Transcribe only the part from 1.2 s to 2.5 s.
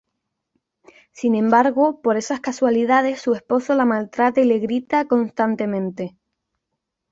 embargo, por esas